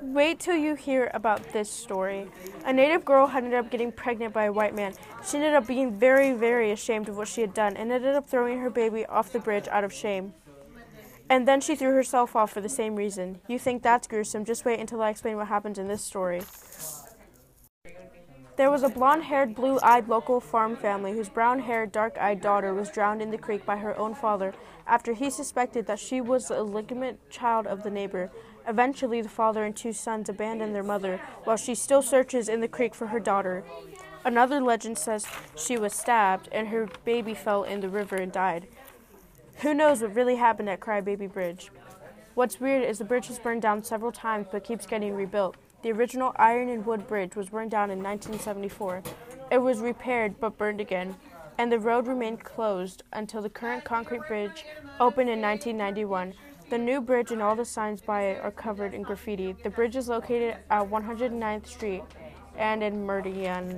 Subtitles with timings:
[0.00, 2.28] Wait till you hear about this story.
[2.64, 4.94] A native girl had ended up getting pregnant by a white man.
[5.26, 8.28] She ended up being very, very ashamed of what she had done and ended up
[8.28, 10.34] throwing her baby off the bridge out of shame.
[11.28, 13.40] And then she threw herself off for the same reason.
[13.48, 14.44] You think that's gruesome?
[14.44, 16.42] Just wait until I explain what happened in this story.
[18.58, 22.40] There was a blonde haired, blue eyed local farm family whose brown haired, dark eyed
[22.40, 24.52] daughter was drowned in the creek by her own father
[24.84, 28.32] after he suspected that she was the illegitimate child of the neighbor.
[28.66, 32.66] Eventually, the father and two sons abandoned their mother while she still searches in the
[32.66, 33.62] creek for her daughter.
[34.24, 38.66] Another legend says she was stabbed and her baby fell in the river and died.
[39.58, 41.70] Who knows what really happened at Crybaby Bridge?
[42.38, 45.56] What's weird is the bridge has burned down several times but keeps getting rebuilt.
[45.82, 49.02] The original iron and wood bridge was burned down in 1974.
[49.50, 51.16] It was repaired but burned again,
[51.58, 54.64] and the road remained closed until the current concrete bridge
[55.00, 56.32] opened in 1991.
[56.70, 59.56] The new bridge and all the signs by it are covered in graffiti.
[59.64, 62.04] The bridge is located at 109th Street
[62.56, 63.76] and in Meridian.